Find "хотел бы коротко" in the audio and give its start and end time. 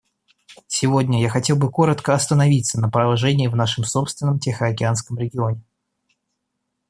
1.29-2.15